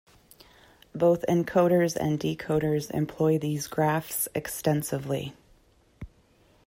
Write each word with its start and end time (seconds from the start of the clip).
Both 0.95 1.23
encoders 1.29 1.95
and 1.95 2.19
decoders 2.19 2.89
employ 2.89 3.37
these 3.37 3.67
graphs 3.67 4.27
extensively. 4.33 5.35